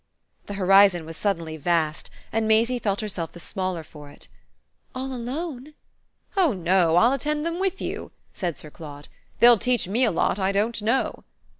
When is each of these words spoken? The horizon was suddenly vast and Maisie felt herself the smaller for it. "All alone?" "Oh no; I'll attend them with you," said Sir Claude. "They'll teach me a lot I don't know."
The 0.47 0.55
horizon 0.55 1.05
was 1.05 1.15
suddenly 1.15 1.57
vast 1.57 2.09
and 2.31 2.47
Maisie 2.47 2.79
felt 2.79 3.01
herself 3.01 3.33
the 3.33 3.39
smaller 3.39 3.83
for 3.83 4.09
it. 4.09 4.27
"All 4.95 5.13
alone?" 5.13 5.75
"Oh 6.35 6.53
no; 6.53 6.95
I'll 6.95 7.13
attend 7.13 7.45
them 7.45 7.59
with 7.59 7.79
you," 7.79 8.11
said 8.33 8.57
Sir 8.57 8.71
Claude. 8.71 9.09
"They'll 9.41 9.59
teach 9.59 9.87
me 9.87 10.03
a 10.03 10.09
lot 10.09 10.39
I 10.39 10.51
don't 10.53 10.81
know." 10.81 11.23